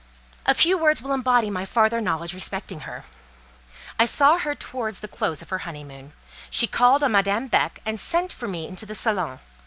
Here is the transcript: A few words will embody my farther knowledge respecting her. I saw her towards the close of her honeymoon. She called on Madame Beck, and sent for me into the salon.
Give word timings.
A 0.47 0.55
few 0.55 0.79
words 0.79 0.99
will 1.03 1.13
embody 1.13 1.51
my 1.51 1.63
farther 1.63 2.01
knowledge 2.01 2.33
respecting 2.33 2.89
her. 2.89 3.03
I 3.99 4.05
saw 4.05 4.39
her 4.39 4.55
towards 4.55 5.01
the 5.01 5.07
close 5.07 5.43
of 5.43 5.49
her 5.49 5.59
honeymoon. 5.59 6.13
She 6.49 6.65
called 6.65 7.03
on 7.03 7.11
Madame 7.11 7.45
Beck, 7.45 7.81
and 7.85 7.99
sent 7.99 8.33
for 8.33 8.47
me 8.47 8.67
into 8.67 8.87
the 8.87 8.95
salon. 8.95 9.39